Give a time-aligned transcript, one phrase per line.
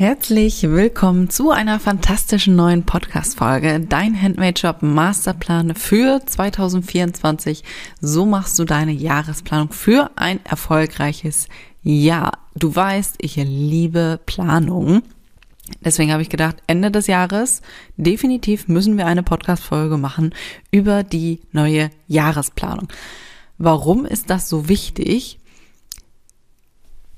[0.00, 3.80] Herzlich willkommen zu einer fantastischen neuen Podcast-Folge.
[3.80, 7.62] Dein Handmade-Job Masterplan für 2024.
[8.00, 11.48] So machst du deine Jahresplanung für ein erfolgreiches
[11.82, 12.38] Jahr.
[12.54, 15.02] Du weißt, ich liebe Planung.
[15.84, 17.60] Deswegen habe ich gedacht, Ende des Jahres
[17.98, 20.34] definitiv müssen wir eine Podcast-Folge machen
[20.70, 22.88] über die neue Jahresplanung.
[23.58, 25.39] Warum ist das so wichtig?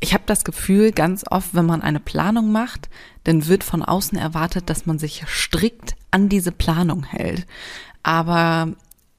[0.02, 2.91] Ich habe das Gefühl, ganz oft, wenn man eine Planung macht,
[3.23, 7.47] dann wird von außen erwartet, dass man sich strikt an diese Planung hält.
[8.03, 8.72] Aber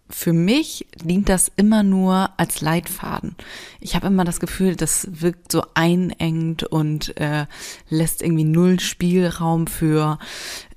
[0.10, 3.38] für mich dient das immer nur als Leitfaden.
[3.80, 7.46] Ich habe immer das Gefühl, das wirkt so einengt und äh,
[7.88, 10.20] lässt irgendwie null Spielraum für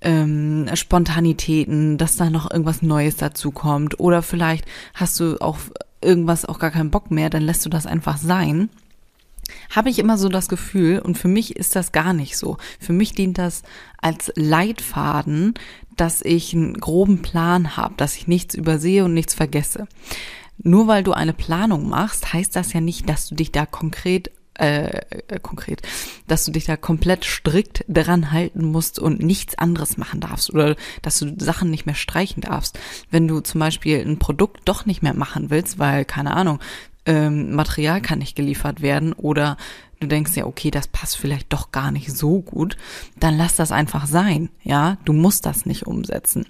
[0.02, 3.98] ähm, Spontanitäten, dass da noch irgendwas Neues dazu kommt.
[3.98, 7.86] Oder vielleicht hast du auf irgendwas auch gar keinen Bock mehr, dann lässt du das
[7.86, 8.70] einfach sein
[9.75, 12.56] habe ich immer so das Gefühl, und für mich ist das gar nicht so.
[12.80, 13.62] Für mich dient das
[13.98, 15.55] als Leitfaden,
[15.97, 19.86] dass ich einen groben Plan habe, dass ich nichts übersehe und nichts vergesse.
[20.58, 24.30] Nur weil du eine Planung machst, heißt das ja nicht, dass du dich da konkret
[24.58, 25.83] äh, äh, konkret,
[26.28, 30.77] dass du dich da komplett strikt daran halten musst und nichts anderes machen darfst oder
[31.03, 32.78] dass du Sachen nicht mehr streichen darfst.
[33.10, 36.58] Wenn du zum Beispiel ein Produkt doch nicht mehr machen willst, weil, keine Ahnung,
[37.06, 39.56] ähm, Material kann nicht geliefert werden oder
[40.00, 42.76] du denkst ja, okay, das passt vielleicht doch gar nicht so gut,
[43.18, 46.46] dann lass das einfach sein, ja, du musst das nicht umsetzen.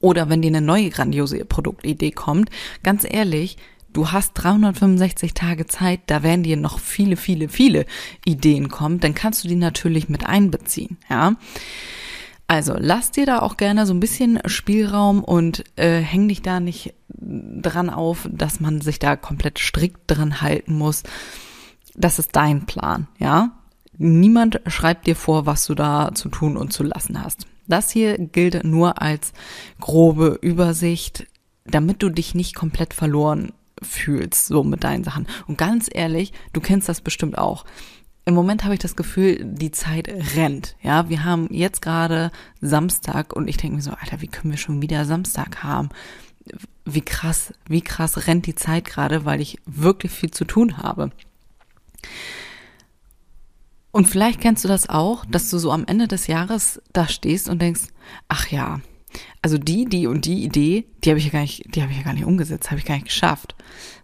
[0.00, 2.50] Oder wenn dir eine neue grandiose Produktidee kommt,
[2.82, 3.58] ganz ehrlich,
[3.92, 7.86] du hast 365 Tage Zeit, da werden dir noch viele, viele, viele
[8.24, 11.36] Ideen kommen, dann kannst du die natürlich mit einbeziehen, ja.
[12.48, 16.60] Also lass dir da auch gerne so ein bisschen Spielraum und äh, häng dich da
[16.60, 21.02] nicht dran auf, dass man sich da komplett strikt dran halten muss.
[21.94, 23.50] Das ist dein Plan, ja?
[23.98, 27.46] Niemand schreibt dir vor, was du da zu tun und zu lassen hast.
[27.66, 29.32] Das hier gilt nur als
[29.78, 31.26] grobe Übersicht,
[31.66, 35.26] damit du dich nicht komplett verloren fühlst, so mit deinen Sachen.
[35.46, 37.64] Und ganz ehrlich, du kennst das bestimmt auch
[38.28, 40.06] im Moment habe ich das Gefühl, die Zeit
[40.36, 40.76] rennt.
[40.82, 42.30] Ja, wir haben jetzt gerade
[42.60, 45.88] Samstag und ich denke mir so, Alter, wie können wir schon wieder Samstag haben?
[46.84, 51.10] Wie krass, wie krass rennt die Zeit gerade, weil ich wirklich viel zu tun habe.
[53.92, 57.48] Und vielleicht kennst du das auch, dass du so am Ende des Jahres da stehst
[57.48, 57.84] und denkst,
[58.28, 58.82] ach ja,
[59.40, 61.96] also die, die und die Idee, die habe ich ja gar nicht, die habe ich
[61.96, 63.54] ja gar nicht umgesetzt, habe ich gar nicht geschafft.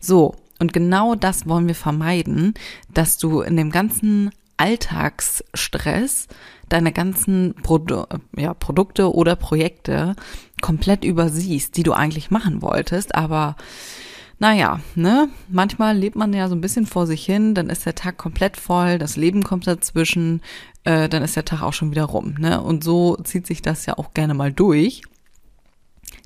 [0.01, 0.35] So,
[0.65, 2.55] und genau das wollen wir vermeiden,
[2.95, 6.27] dass du in dem ganzen Alltagsstress
[6.71, 10.17] deine ganzen Produ ja, Produkte oder Projekte
[10.63, 13.57] komplett übersiehst, die du eigentlich machen wolltest, aber
[14.39, 17.95] naja, ne, manchmal lebt man ja so ein bisschen vor sich hin, dann ist der
[17.95, 20.41] Tag komplett voll, das Leben kommt dazwischen,
[20.85, 22.63] äh, dann ist der Tag auch schon wieder rum, ne?
[22.63, 25.03] Und so zieht sich das ja auch gerne mal durch.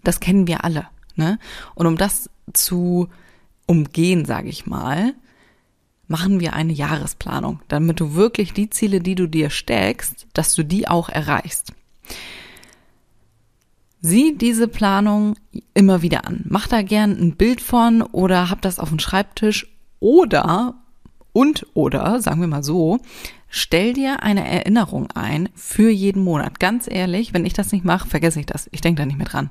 [0.05, 1.41] Das kennen wir alle, ne?
[1.75, 3.09] Und um das zu
[3.69, 5.15] umgehen, sage ich mal,
[6.09, 10.65] machen wir eine Jahresplanung, damit du wirklich die Ziele, die du dir steckst, dass du
[10.65, 11.73] die auch erreichst.
[14.01, 15.35] Sieh diese Planung
[15.75, 16.45] immer wieder an.
[16.49, 19.67] Mach da gern ein Bild von oder hab das auf dem Schreibtisch
[20.01, 20.77] oder
[21.39, 22.99] und oder, sagen wir mal so,
[23.49, 26.59] stell dir eine Erinnerung ein für jeden Monat.
[26.59, 28.69] Ganz ehrlich, wenn ich das nicht mache, vergesse ich das.
[28.73, 29.51] Ich denke da nicht mehr dran.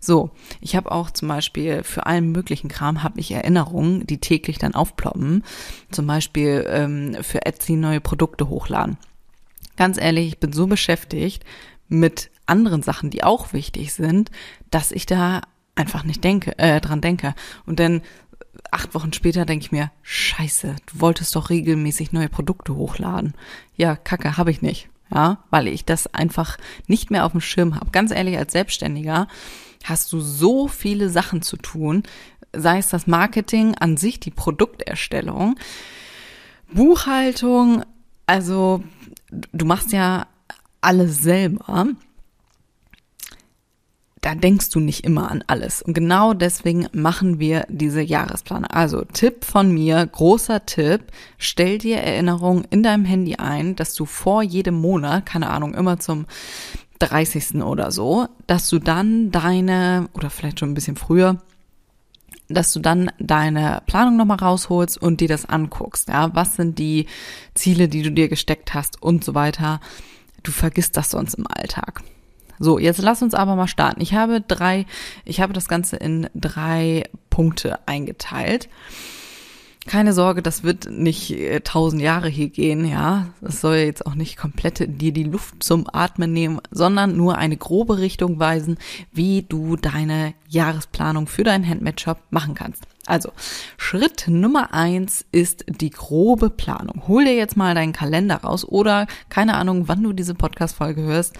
[0.00, 4.58] So, ich habe auch zum Beispiel für allen möglichen Kram habe ich Erinnerungen, die täglich
[4.58, 5.44] dann aufploppen.
[5.92, 8.98] Zum Beispiel ähm, für Etsy neue Produkte hochladen.
[9.76, 11.44] Ganz ehrlich, ich bin so beschäftigt
[11.86, 14.32] mit anderen Sachen, die auch wichtig sind,
[14.72, 15.42] dass ich da
[15.76, 17.36] einfach nicht denke, äh, dran denke.
[17.64, 18.02] Und dann
[18.70, 23.34] acht Wochen später denke ich mir, scheiße, du wolltest doch regelmäßig neue Produkte hochladen.
[23.76, 24.88] Ja, Kacke, habe ich nicht.
[25.12, 27.90] Ja, weil ich das einfach nicht mehr auf dem Schirm habe.
[27.90, 29.26] Ganz ehrlich, als Selbstständiger
[29.84, 32.02] hast du so viele Sachen zu tun,
[32.54, 35.56] sei es das Marketing an sich, die Produkterstellung,
[36.72, 37.84] Buchhaltung,
[38.26, 38.82] also
[39.30, 40.26] du machst ja
[40.80, 41.86] alles selber
[44.20, 45.82] da denkst du nicht immer an alles.
[45.82, 48.70] Und genau deswegen machen wir diese Jahrespläne.
[48.70, 51.02] Also Tipp von mir, großer Tipp,
[51.38, 55.98] stell dir Erinnerungen in deinem Handy ein, dass du vor jedem Monat, keine Ahnung, immer
[55.98, 56.26] zum
[56.98, 57.62] 30.
[57.62, 61.38] oder so, dass du dann deine, oder vielleicht schon ein bisschen früher,
[62.48, 66.08] dass du dann deine Planung nochmal rausholst und dir das anguckst.
[66.08, 67.06] Ja, was sind die
[67.54, 69.80] Ziele, die du dir gesteckt hast und so weiter.
[70.42, 72.02] Du vergisst das sonst im Alltag.
[72.58, 74.00] So, jetzt lass uns aber mal starten.
[74.00, 74.86] Ich habe drei,
[75.24, 78.68] ich habe das Ganze in drei Punkte eingeteilt.
[79.86, 83.28] Keine Sorge, das wird nicht äh, tausend Jahre hier gehen, ja.
[83.40, 87.56] Das soll jetzt auch nicht komplett dir die Luft zum Atmen nehmen, sondern nur eine
[87.56, 88.76] grobe Richtung weisen,
[89.12, 92.82] wie du deine Jahresplanung für deinen Handmade-Shop machen kannst.
[93.06, 93.32] Also,
[93.78, 97.04] Schritt Nummer eins ist die grobe Planung.
[97.08, 101.34] Hol dir jetzt mal deinen Kalender raus oder keine Ahnung, wann du diese Podcast-Folge hörst.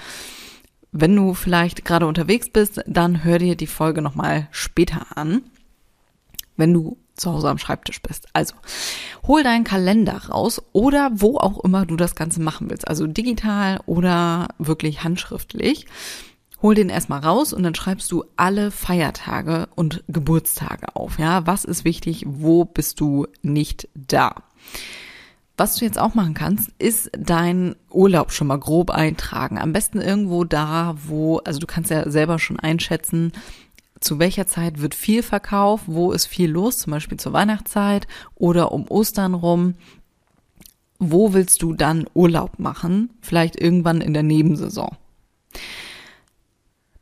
[0.93, 5.43] Wenn du vielleicht gerade unterwegs bist, dann hör dir die Folge nochmal später an.
[6.57, 8.29] Wenn du zu Hause am Schreibtisch bist.
[8.33, 8.55] Also
[9.27, 12.89] hol deinen Kalender raus oder wo auch immer du das Ganze machen willst.
[12.89, 15.87] Also digital oder wirklich handschriftlich.
[16.63, 21.19] Hol den erstmal raus und dann schreibst du alle Feiertage und Geburtstage auf.
[21.19, 22.25] Ja, was ist wichtig?
[22.27, 24.43] Wo bist du nicht da?
[25.59, 29.59] Was du jetzt auch machen kannst, ist deinen Urlaub schon mal grob eintragen.
[29.59, 33.33] Am besten irgendwo da, wo, also du kannst ja selber schon einschätzen,
[33.99, 38.07] zu welcher Zeit wird viel verkauft, wo ist viel los, zum Beispiel zur Weihnachtszeit
[38.37, 39.75] oder um Ostern rum.
[41.01, 43.11] Wo willst du dann Urlaub machen?
[43.21, 44.97] Vielleicht irgendwann in der Nebensaison.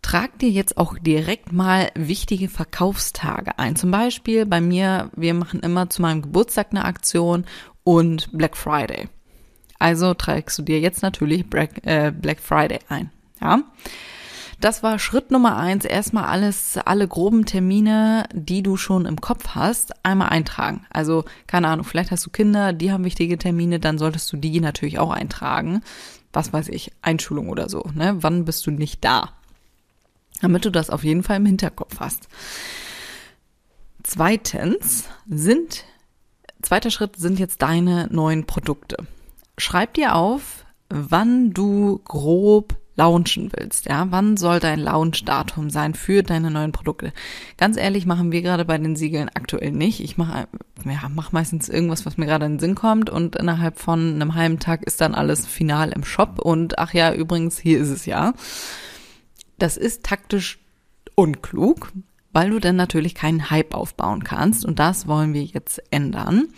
[0.00, 3.76] Trag dir jetzt auch direkt mal wichtige Verkaufstage ein.
[3.76, 7.44] Zum Beispiel bei mir, wir machen immer zu meinem Geburtstag eine Aktion
[7.86, 9.08] und Black Friday.
[9.78, 13.10] Also trägst du dir jetzt natürlich Black, äh, Black Friday ein.
[13.40, 13.62] Ja.
[14.60, 15.84] Das war Schritt Nummer eins.
[15.84, 20.84] Erstmal alles, alle groben Termine, die du schon im Kopf hast, einmal eintragen.
[20.90, 24.58] Also, keine Ahnung, vielleicht hast du Kinder, die haben wichtige Termine, dann solltest du die
[24.60, 25.82] natürlich auch eintragen.
[26.32, 28.16] Was weiß ich, Einschulung oder so, ne?
[28.20, 29.30] Wann bist du nicht da?
[30.40, 32.28] Damit du das auf jeden Fall im Hinterkopf hast.
[34.02, 35.84] Zweitens sind,
[36.66, 38.96] zweiter Schritt sind jetzt deine neuen Produkte.
[39.56, 46.22] Schreib dir auf, wann du grob launchen willst, ja, wann soll dein Launch-Datum sein für
[46.22, 47.12] deine neuen Produkte?
[47.58, 50.00] Ganz ehrlich, machen wir gerade bei den Siegeln aktuell nicht.
[50.00, 50.48] Ich mache
[50.84, 54.34] ja, mach meistens irgendwas, was mir gerade in den Sinn kommt und innerhalb von einem
[54.34, 58.06] halben Tag ist dann alles final im Shop und ach ja, übrigens, hier ist es
[58.06, 58.32] ja.
[59.58, 60.58] Das ist taktisch
[61.14, 61.92] unklug,
[62.36, 66.48] weil du dann natürlich keinen Hype aufbauen kannst und das wollen wir jetzt ändern.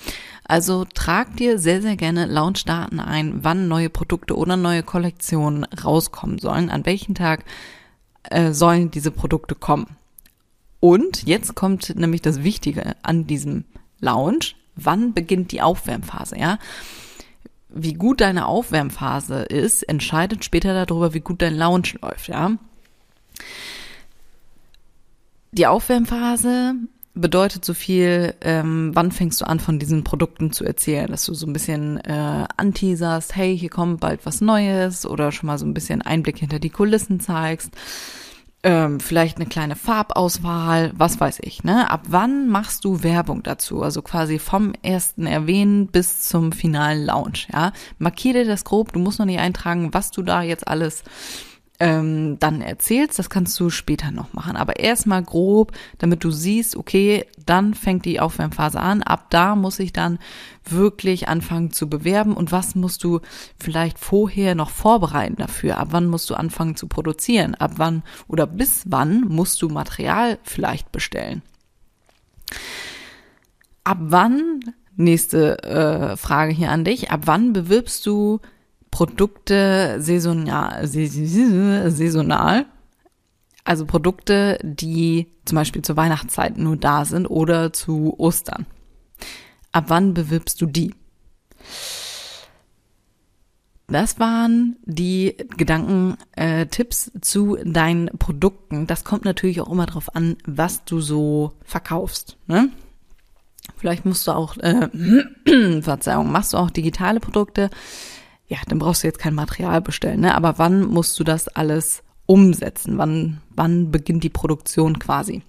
[0.43, 6.41] Also trag dir sehr, sehr gerne Launchdaten ein, wann neue Produkte oder neue Kollektionen rauskommen
[6.41, 7.45] sollen, an welchem Tag
[8.25, 9.97] äh, sollen diese Produkte kommen.
[10.81, 13.65] Und jetzt kommt nämlich das Wichtige an diesem
[14.01, 14.57] Launch.
[14.75, 16.59] Wann beginnt die Aufwärmphase, ja?
[17.69, 22.59] Wie gut deine Aufwärmphase ist, entscheidet später darüber, wie gut dein Launch läuft, ja?
[25.53, 26.75] Die Aufwärmphase
[27.15, 31.35] bedeutet so viel, ähm, wann fängst du an, von diesen Produkten zu erzählen, dass du
[31.35, 35.67] so ein bisschen äh, anteaserst, hey, hier kommt bald was Neues oder schon mal so
[35.67, 37.73] ein bisschen Einblick hinter die Kulissen zeigst.
[38.65, 41.89] Ähm, vielleicht eine kleine Farbauswahl, was weiß ich, ne?
[41.91, 43.83] Ab wann machst du Werbung dazu?
[43.83, 47.73] Also quasi vom ersten Erwähnen bis zum finalen Launch, ja?
[47.99, 51.05] Markiere das grob, du musst noch nicht eintragen, was du da jetzt alles
[51.81, 54.57] ähm, dann erzählst, das kannst du später noch machen.
[54.57, 59.03] Aber erstmal grob, damit du siehst, okay, dann fängt die Aufwärmphase an.
[59.03, 60.19] Ab da muss ich dann
[60.65, 63.21] wirklich anfangen zu bewerben und was musst du
[63.59, 65.79] vielleicht vorher noch vorbereiten dafür?
[65.79, 67.55] Ab wann musst du anfangen zu produzieren?
[67.55, 71.43] Ab wann oder bis wann musst du Material vielleicht bestellen?
[73.85, 74.61] Ab wann,
[74.97, 78.41] nächste äh, Frage hier an dich, ab wann bewirbst du
[78.99, 82.67] Produkte saisonal, saisonal,
[83.63, 88.67] also Produkte, die zum Beispiel zur Weihnachtszeit nur da sind oder zu Ostern.
[89.71, 90.97] Ab wann bewirbst du die?
[93.87, 98.89] Das waren die Gedankentipps äh, zu deinen Produkten.
[98.89, 102.37] Das kommt natürlich auch immer darauf an, was du so verkaufst.
[102.49, 102.71] Ne?
[103.77, 104.89] Vielleicht musst du auch, äh,
[105.83, 107.71] Verzeihung, machst du auch digitale Produkte
[108.49, 110.35] ja, dann brauchst du jetzt kein Material bestellen, ne?
[110.35, 112.99] Aber wann musst du das alles umsetzen?
[112.99, 115.43] Wann, wann beginnt die Produktion quasi?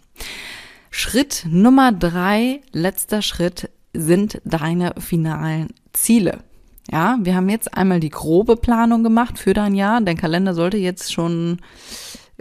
[0.91, 6.43] Schritt Nummer drei, letzter Schritt, sind deine finalen Ziele.
[6.91, 10.01] Ja, wir haben jetzt einmal die grobe Planung gemacht für dein Jahr.
[10.01, 11.59] Dein Kalender sollte jetzt schon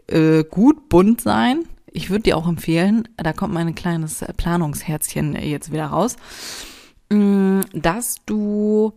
[0.06, 1.64] äh, gut bunt sein.
[1.90, 6.16] Ich würde dir auch empfehlen, da kommt mein kleines Planungsherzchen jetzt wieder raus,
[7.10, 8.92] mm, dass du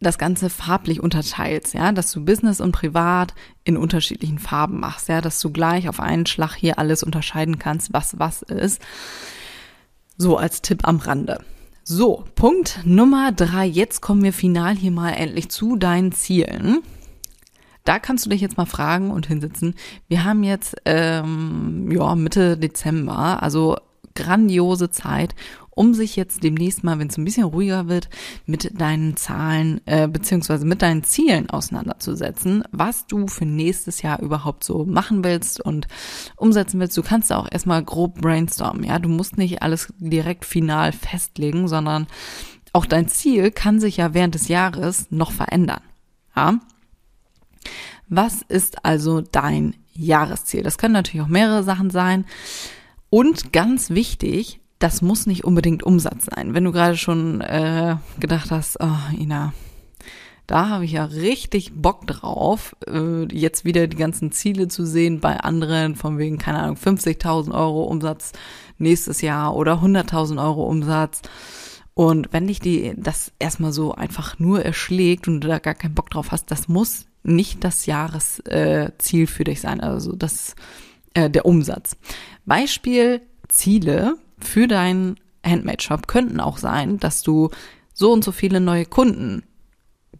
[0.00, 5.20] das Ganze farblich unterteilst, ja, dass du Business und Privat in unterschiedlichen Farben machst, ja,
[5.20, 8.80] dass du gleich auf einen Schlag hier alles unterscheiden kannst, was was ist.
[10.16, 11.44] So als Tipp am Rande.
[11.84, 13.66] So, Punkt Nummer drei.
[13.66, 16.78] Jetzt kommen wir final hier mal endlich zu deinen Zielen.
[17.84, 19.74] Da kannst du dich jetzt mal fragen und hinsetzen.
[20.08, 23.76] Wir haben jetzt ähm, ja Mitte Dezember, also
[24.14, 25.34] grandiose Zeit,
[25.70, 28.08] um sich jetzt demnächst mal, wenn es ein bisschen ruhiger wird,
[28.46, 34.64] mit deinen Zahlen äh, beziehungsweise mit deinen Zielen auseinanderzusetzen, was du für nächstes Jahr überhaupt
[34.64, 35.86] so machen willst und
[36.36, 36.96] umsetzen willst.
[36.96, 38.98] Du kannst auch erstmal grob brainstormen, ja.
[38.98, 42.06] Du musst nicht alles direkt final festlegen, sondern
[42.72, 45.82] auch dein Ziel kann sich ja während des Jahres noch verändern.
[46.36, 46.60] Ja.
[48.08, 50.62] Was ist also dein Jahresziel?
[50.62, 52.24] Das können natürlich auch mehrere Sachen sein.
[53.08, 56.54] Und ganz wichtig, das muss nicht unbedingt Umsatz sein.
[56.54, 59.52] Wenn du gerade schon äh, gedacht hast, oh, Ina,
[60.46, 65.20] da habe ich ja richtig Bock drauf, äh, jetzt wieder die ganzen Ziele zu sehen
[65.20, 68.32] bei anderen, von wegen, keine Ahnung, 50.000 Euro Umsatz
[68.78, 71.20] nächstes Jahr oder 100.000 Euro Umsatz.
[71.92, 75.94] Und wenn dich die das erstmal so einfach nur erschlägt und du da gar keinen
[75.94, 79.80] Bock drauf hast, das muss nicht das Jahresziel äh, für dich sein.
[79.82, 80.54] Also das
[81.12, 81.96] äh, der Umsatz.
[82.46, 87.50] Beispiel Ziele für deinen Handmade-Shop könnten auch sein, dass du
[87.92, 89.42] so und so viele neue Kunden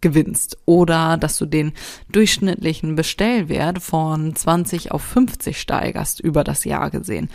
[0.01, 1.73] gewinnst oder dass du den
[2.11, 7.29] durchschnittlichen Bestellwert von 20 auf 50 steigerst über das Jahr gesehen.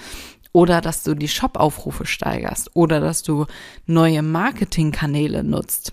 [0.53, 3.47] Oder dass du die Shop-Aufrufe steigerst oder dass du
[3.87, 5.93] neue Marketingkanäle nutzt.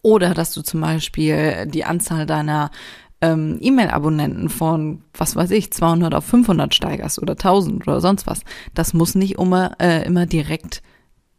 [0.00, 2.70] Oder dass du zum Beispiel die Anzahl deiner
[3.20, 8.42] ähm, E-Mail-Abonnenten von, was weiß ich, 200 auf 500 steigerst oder 1000 oder sonst was.
[8.74, 10.82] Das muss nicht immer, äh, immer direkt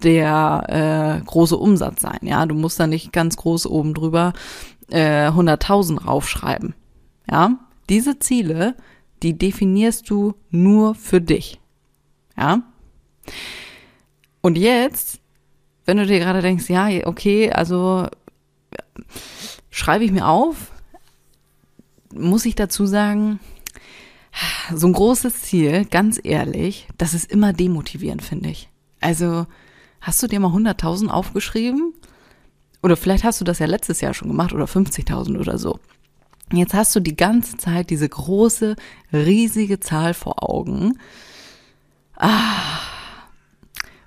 [0.03, 2.19] der äh, große Umsatz sein.
[2.21, 4.33] Ja, du musst da nicht ganz groß oben drüber
[4.89, 6.74] äh, 100.000 raufschreiben.
[7.29, 7.59] Ja,
[7.89, 8.75] diese Ziele,
[9.24, 11.59] die definierst du nur für dich.
[12.38, 12.62] Ja.
[14.41, 15.19] Und jetzt,
[15.86, 18.07] wenn du dir gerade denkst, ja, okay, also
[19.69, 20.71] schreibe ich mir auf,
[22.13, 23.39] muss ich dazu sagen,
[24.74, 28.70] so ein großes Ziel, ganz ehrlich, das ist immer demotivierend, finde ich.
[29.01, 29.48] Also,
[30.01, 31.94] hast du dir mal 100.000 aufgeschrieben?
[32.82, 35.80] Oder vielleicht hast du das ja letztes Jahr schon gemacht oder 50.000 oder so.
[36.51, 38.75] Jetzt hast du die ganze Zeit diese große,
[39.12, 40.98] riesige Zahl vor Augen.
[42.16, 42.80] Ah,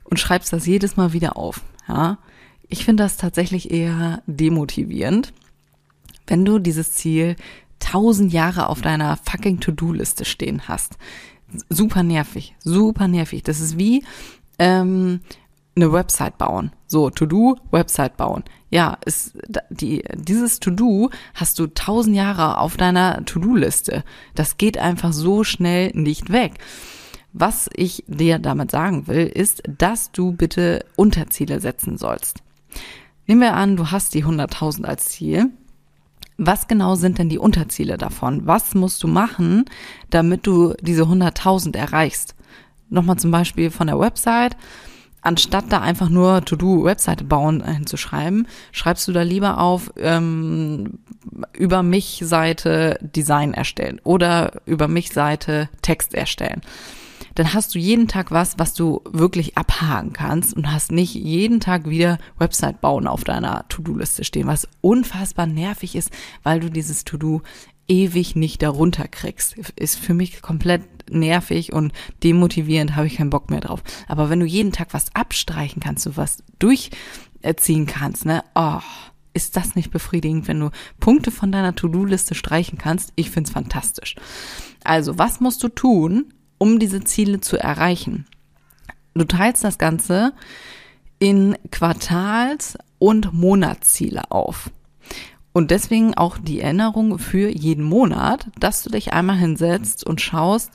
[0.05, 1.63] und schreibst das jedes Mal wieder auf.
[1.89, 2.19] Ja,
[2.69, 5.33] ich finde das tatsächlich eher demotivierend,
[6.27, 7.37] wenn du dieses Ziel
[7.83, 10.97] tausend Jahre auf deiner fucking To-Do-Liste stehen hast.
[11.69, 13.43] Super nervig, super nervig.
[13.43, 14.05] Das ist wie
[14.59, 15.21] ähm,
[15.75, 16.73] eine Website bauen.
[16.87, 18.45] So, To-Do, Website bauen.
[18.71, 19.37] Ja, ist
[19.71, 24.05] die, dieses To-Do hast du tausend Jahre auf deiner To-Do-Liste.
[24.35, 26.55] Das geht einfach so schnell nicht weg.
[27.33, 32.43] Was ich dir damit sagen will, ist, dass du bitte Unterziele setzen sollst.
[33.27, 35.51] Nehmen wir an, du hast die 100.000 als Ziel
[36.39, 38.47] was genau sind denn die Unterziele davon?
[38.47, 39.65] Was musst du machen,
[40.11, 42.35] damit du diese 100.000 erreichst?
[42.89, 44.57] Nochmal zum Beispiel von der Website.
[45.25, 50.99] Anstatt da einfach nur To-Do-Webseite bauen hinzuschreiben, schreibst du da lieber auf ähm,
[51.53, 56.61] über mich Seite Design erstellen oder über mich Seite Text erstellen
[57.35, 61.61] dann hast du jeden Tag was, was du wirklich abhaken kannst und hast nicht jeden
[61.61, 66.11] Tag wieder Website bauen auf deiner To-Do-Liste stehen, was unfassbar nervig ist,
[66.43, 67.43] weil du dieses To-Do
[67.89, 69.57] ewig nicht darunter kriegst.
[69.77, 73.83] Ist für mich komplett nervig und demotivierend, habe ich keinen Bock mehr drauf.
[74.09, 78.81] Aber wenn du jeden Tag was abstreichen kannst, du was durchziehen kannst, ne, oh,
[79.35, 80.71] ist das nicht befriedigend, wenn du
[81.01, 83.13] Punkte von deiner To-Do-Liste streichen kannst?
[83.17, 84.15] Ich find's fantastisch.
[84.85, 88.25] Also, was musst du tun, um diese Ziele zu erreichen.
[89.15, 90.33] Du teilst das Ganze
[91.19, 94.71] in Quartals- und Monatsziele auf.
[95.53, 100.71] Und deswegen auch die Erinnerung für jeden Monat, dass du dich einmal hinsetzt und schaust,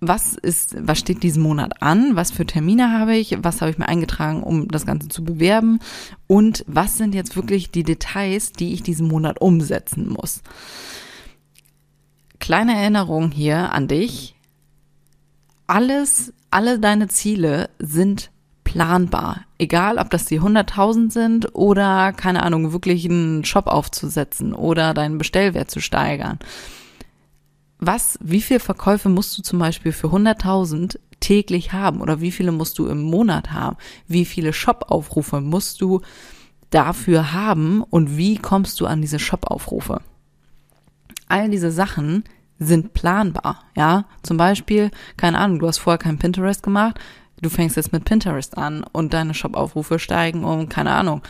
[0.00, 3.76] was ist, was steht diesen Monat an, was für Termine habe ich, was habe ich
[3.76, 5.80] mir eingetragen, um das Ganze zu bewerben
[6.28, 10.40] und was sind jetzt wirklich die Details, die ich diesen Monat umsetzen muss.
[12.38, 14.34] Kleine Erinnerung hier an dich
[15.68, 18.30] alles, alle deine Ziele sind
[18.64, 19.44] planbar.
[19.58, 25.18] Egal, ob das die 100.000 sind oder, keine Ahnung, wirklich einen Shop aufzusetzen oder deinen
[25.18, 26.38] Bestellwert zu steigern.
[27.78, 32.52] Was, wie viele Verkäufe musst du zum Beispiel für 100.000 täglich haben oder wie viele
[32.52, 33.76] musst du im Monat haben?
[34.06, 36.00] Wie viele Shop-Aufrufe musst du
[36.70, 40.00] dafür haben und wie kommst du an diese Shop-Aufrufe?
[41.28, 42.24] All diese Sachen
[42.58, 44.04] sind planbar, ja.
[44.22, 46.98] Zum Beispiel, keine Ahnung, du hast vorher kein Pinterest gemacht,
[47.40, 51.22] du fängst jetzt mit Pinterest an und deine Shop-Aufrufe steigen um, keine Ahnung,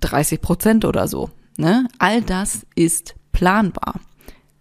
[0.00, 1.88] 30 Prozent oder so, ne?
[1.98, 4.00] All das ist planbar.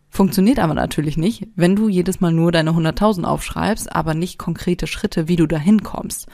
[0.09, 4.87] Funktioniert aber natürlich nicht, wenn du jedes Mal nur deine 100.000 aufschreibst, aber nicht konkrete
[4.87, 6.27] Schritte, wie du dahin kommst.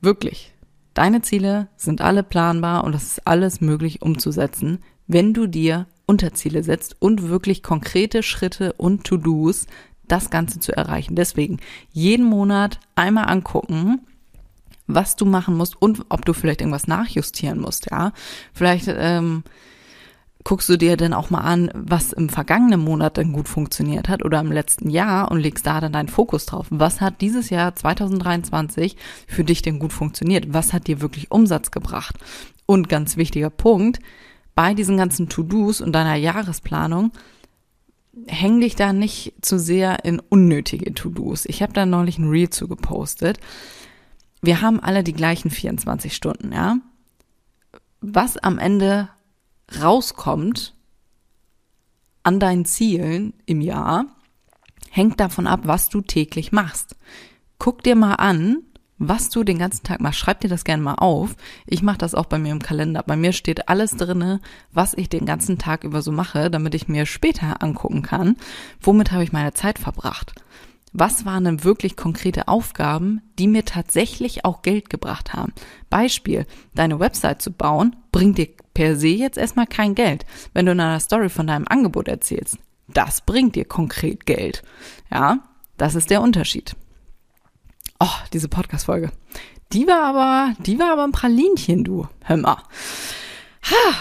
[0.00, 0.52] Wirklich.
[0.94, 6.62] Deine Ziele sind alle planbar und es ist alles möglich umzusetzen, wenn du dir Unterziele
[6.62, 9.66] setzt und wirklich konkrete Schritte und To-Dos,
[10.08, 11.14] das Ganze zu erreichen.
[11.14, 11.58] Deswegen
[11.92, 14.00] jeden Monat einmal angucken,
[14.86, 18.12] was du machen musst und ob du vielleicht irgendwas nachjustieren musst, ja.
[18.54, 19.44] Vielleicht ähm,
[20.44, 24.24] guckst du dir dann auch mal an, was im vergangenen Monat dann gut funktioniert hat
[24.24, 26.68] oder im letzten Jahr und legst da dann deinen Fokus drauf.
[26.70, 28.96] Was hat dieses Jahr 2023
[29.26, 30.54] für dich denn gut funktioniert?
[30.54, 32.16] Was hat dir wirklich Umsatz gebracht?
[32.64, 33.98] Und ganz wichtiger Punkt,
[34.58, 37.12] bei diesen ganzen To-Dos und deiner Jahresplanung,
[38.26, 41.44] häng dich da nicht zu sehr in unnötige To-Dos.
[41.44, 43.38] Ich habe da neulich ein Reel zu gepostet.
[44.42, 46.78] Wir haben alle die gleichen 24 Stunden, ja?
[48.00, 49.08] Was am Ende
[49.80, 50.74] rauskommt
[52.24, 54.06] an deinen Zielen im Jahr,
[54.90, 56.96] hängt davon ab, was du täglich machst.
[57.60, 58.64] Guck dir mal an,
[58.98, 60.18] was du den ganzen Tag machst.
[60.18, 61.36] Schreib dir das gerne mal auf.
[61.66, 63.02] Ich mache das auch bei mir im Kalender.
[63.06, 64.40] Bei mir steht alles drinne,
[64.72, 68.36] was ich den ganzen Tag über so mache, damit ich mir später angucken kann,
[68.80, 70.34] womit habe ich meine Zeit verbracht.
[70.92, 75.52] Was waren denn wirklich konkrete Aufgaben, die mir tatsächlich auch Geld gebracht haben?
[75.90, 80.24] Beispiel, deine Website zu bauen, bringt dir per se jetzt erstmal kein Geld.
[80.54, 84.62] Wenn du in einer Story von deinem Angebot erzählst, das bringt dir konkret Geld.
[85.12, 85.40] Ja,
[85.76, 86.74] das ist der Unterschied.
[88.00, 89.10] Oh, diese Podcast-Folge.
[89.72, 92.06] Die war aber, die war aber ein Pralinchen, du.
[92.24, 92.62] Hör mal.
[93.64, 93.94] Ha.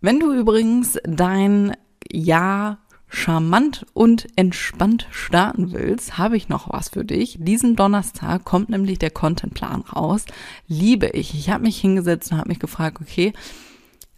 [0.00, 1.76] Wenn du übrigens dein
[2.10, 2.78] Jahr
[3.08, 7.38] charmant und entspannt starten willst, habe ich noch was für dich.
[7.40, 10.24] Diesen Donnerstag kommt nämlich der Contentplan raus.
[10.66, 11.34] Liebe ich.
[11.34, 13.32] Ich habe mich hingesetzt und habe mich gefragt, okay,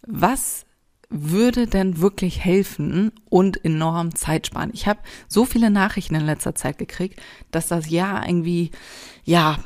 [0.06, 0.64] was
[1.10, 4.70] würde denn wirklich helfen und enorm Zeit sparen.
[4.72, 7.20] Ich habe so viele Nachrichten in letzter Zeit gekriegt,
[7.50, 8.70] dass das Jahr irgendwie,
[9.24, 9.58] ja,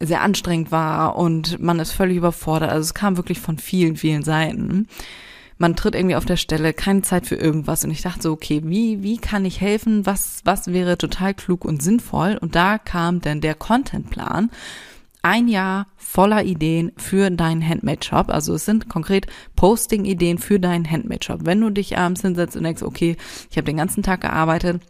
[0.00, 2.70] sehr anstrengend war und man ist völlig überfordert.
[2.70, 4.88] Also es kam wirklich von vielen, vielen Seiten.
[5.56, 7.84] Man tritt irgendwie auf der Stelle, keine Zeit für irgendwas.
[7.84, 10.04] Und ich dachte so, okay, wie, wie kann ich helfen?
[10.04, 12.38] Was, was wäre total klug und sinnvoll?
[12.40, 14.50] Und da kam dann der Contentplan
[15.24, 18.28] ein Jahr voller Ideen für deinen Handmade-Shop.
[18.28, 21.40] Also es sind konkret Posting-Ideen für deinen Handmade-Shop.
[21.44, 23.16] Wenn du dich abends hinsetzt und denkst, okay,
[23.50, 24.82] ich habe den ganzen Tag gearbeitet,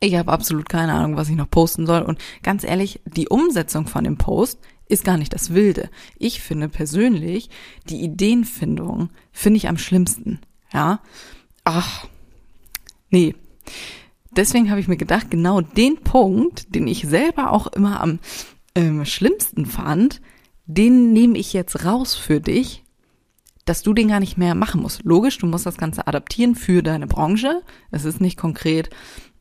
[0.00, 2.02] ich habe absolut keine Ahnung, was ich noch posten soll.
[2.02, 5.88] Und ganz ehrlich, die Umsetzung von dem Post ist gar nicht das Wilde.
[6.18, 7.48] Ich finde persönlich,
[7.88, 10.40] die Ideenfindung finde ich am schlimmsten.
[10.72, 11.00] Ja.
[11.62, 12.06] Ach,
[13.08, 13.34] nee.
[14.32, 18.18] Deswegen habe ich mir gedacht, genau den Punkt, den ich selber auch immer am
[18.74, 20.20] ähm, schlimmsten fand,
[20.66, 22.84] den nehme ich jetzt raus für dich,
[23.64, 25.02] dass du den gar nicht mehr machen musst.
[25.04, 27.62] Logisch, du musst das Ganze adaptieren für deine Branche.
[27.90, 28.90] Es ist nicht konkret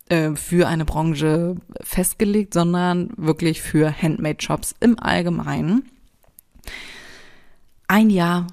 [0.10, 5.90] äh, für eine Branche festgelegt, sondern wirklich für Handmade-Shops im Allgemeinen.
[7.88, 8.48] Ein Jahr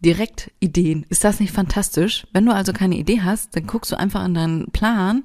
[0.00, 1.06] direkt Ideen.
[1.08, 2.26] Ist das nicht fantastisch?
[2.32, 5.22] Wenn du also keine Idee hast, dann guckst du einfach in deinen Plan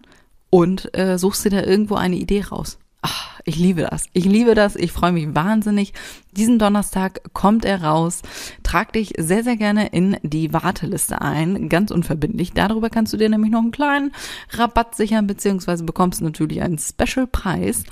[0.52, 2.78] und äh, suchst dir da irgendwo eine Idee raus.
[3.02, 4.06] Ach, ich liebe das.
[4.14, 4.76] Ich liebe das.
[4.76, 5.94] Ich freue mich wahnsinnig.
[6.32, 8.22] Diesen Donnerstag kommt er raus.
[8.64, 11.70] Trag dich sehr, sehr gerne in die Warteliste ein.
[11.70, 12.54] Ganz unverbindlich.
[12.54, 14.12] Darüber kannst du dir nämlich noch einen kleinen
[14.52, 17.84] Rabatt sichern, beziehungsweise bekommst natürlich einen Special-Preis.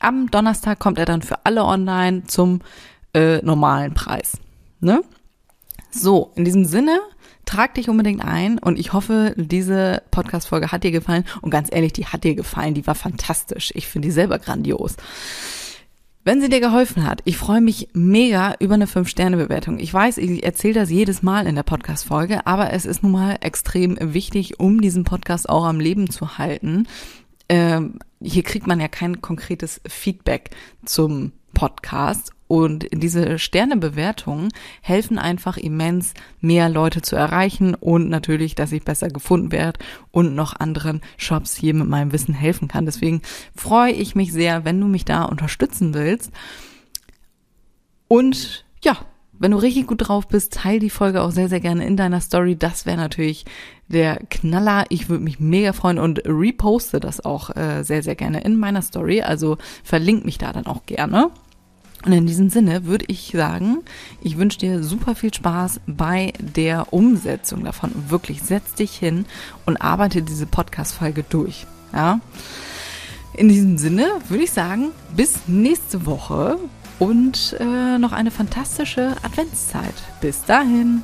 [0.00, 2.60] Am Donnerstag kommt er dann für alle online zum
[3.14, 4.38] äh, normalen Preis.
[4.80, 5.02] Ne?
[5.90, 7.00] So, in diesem Sinne,
[7.48, 11.24] trag dich unbedingt ein und ich hoffe, diese Podcast-Folge hat dir gefallen.
[11.40, 13.72] Und ganz ehrlich, die hat dir gefallen, die war fantastisch.
[13.74, 14.96] Ich finde die selber grandios.
[16.24, 19.78] Wenn sie dir geholfen hat, ich freue mich mega über eine 5-Sterne-Bewertung.
[19.78, 23.38] Ich weiß, ich erzähle das jedes Mal in der Podcast-Folge, aber es ist nun mal
[23.40, 26.86] extrem wichtig, um diesen Podcast auch am Leben zu halten.
[27.48, 30.50] Ähm, hier kriegt man ja kein konkretes Feedback
[30.84, 34.48] zum Podcast und diese Sternebewertungen
[34.80, 39.78] helfen einfach immens, mehr Leute zu erreichen und natürlich, dass ich besser gefunden werde
[40.10, 42.86] und noch anderen Shops hier mit meinem Wissen helfen kann.
[42.86, 43.20] Deswegen
[43.54, 46.32] freue ich mich sehr, wenn du mich da unterstützen willst.
[48.08, 48.96] Und ja,
[49.38, 52.20] wenn du richtig gut drauf bist, teil die Folge auch sehr, sehr gerne in deiner
[52.20, 52.56] Story.
[52.56, 53.44] Das wäre natürlich
[53.88, 54.86] der Knaller.
[54.88, 58.82] Ich würde mich mega freuen und reposte das auch äh, sehr, sehr gerne in meiner
[58.82, 59.20] Story.
[59.20, 61.30] Also verlink mich da dann auch gerne.
[62.04, 63.78] Und in diesem Sinne würde ich sagen,
[64.22, 67.92] ich wünsche dir super viel Spaß bei der Umsetzung davon.
[68.08, 69.26] wirklich, setz dich hin
[69.66, 71.66] und arbeite diese Podcast-Folge durch.
[71.92, 72.20] Ja.
[73.34, 76.58] In diesem Sinne würde ich sagen, bis nächste Woche
[76.98, 79.94] und äh, noch eine fantastische Adventszeit.
[80.20, 81.02] Bis dahin.